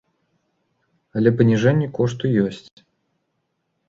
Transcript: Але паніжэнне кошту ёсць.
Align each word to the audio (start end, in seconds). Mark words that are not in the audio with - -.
Але 1.19 1.29
паніжэнне 1.41 1.87
кошту 1.97 2.25
ёсць. 2.45 2.65